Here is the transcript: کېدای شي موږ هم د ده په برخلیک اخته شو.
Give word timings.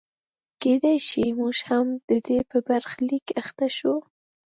کېدای 0.61 0.97
شي 1.07 1.25
موږ 1.39 1.57
هم 1.69 1.87
د 2.09 2.09
ده 2.25 2.37
په 2.49 2.57
برخلیک 2.69 3.25
اخته 3.41 3.67
شو. 3.77 3.95